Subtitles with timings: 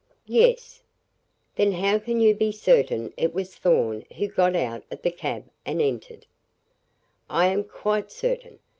[0.25, 0.81] "Yes."
[1.55, 5.47] "Then how can you be certain it was Thorn who got out of the cab
[5.63, 6.25] and entered?"
[7.29, 8.57] "I am quite certain.